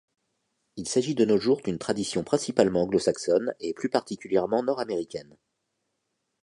Il 0.77 0.89
s'agit 0.89 1.13
de 1.13 1.25
nos 1.25 1.37
jours 1.37 1.61
d'une 1.61 1.77
tradition 1.77 2.23
principalement 2.23 2.81
anglo-saxonne, 2.81 3.53
et 3.59 3.75
plus 3.75 3.89
particulièrement 3.91 4.63
nord-américaine. 4.63 5.37